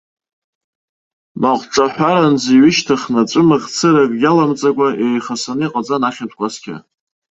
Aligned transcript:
Маҟҿаҳәаранӡа 1.41 2.49
иҩышьҭыхны, 2.55 3.21
ҵәымӷ 3.29 3.57
цыракгьы 3.75 4.27
аламҵакәа, 4.31 4.87
еихасаны 5.05 5.63
иҟаҵан 5.65 6.03
ахьатә 6.07 6.35
кәасқьа. 6.37 6.75